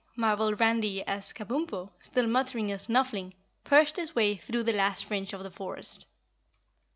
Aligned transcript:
marveled 0.15 0.59
Randy 0.59 1.03
as 1.03 1.31
Kabumpo, 1.31 1.91
still 1.99 2.25
muttering 2.25 2.71
and 2.71 2.81
snuffling, 2.81 3.35
pushed 3.63 3.97
his 3.97 4.15
way 4.15 4.35
through 4.35 4.63
the 4.63 4.73
last 4.73 5.05
fringe 5.05 5.31
of 5.31 5.43
the 5.43 5.51
forest. 5.51 6.07